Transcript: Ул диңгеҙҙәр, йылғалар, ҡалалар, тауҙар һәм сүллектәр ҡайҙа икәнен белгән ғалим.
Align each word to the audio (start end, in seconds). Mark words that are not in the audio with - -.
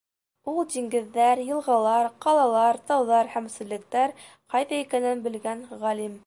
Ул 0.51 0.55
диңгеҙҙәр, 0.75 1.41
йылғалар, 1.43 2.09
ҡалалар, 2.27 2.79
тауҙар 2.87 3.31
һәм 3.35 3.51
сүллектәр 3.57 4.17
ҡайҙа 4.55 4.81
икәнен 4.87 5.23
белгән 5.29 5.63
ғалим. 5.85 6.19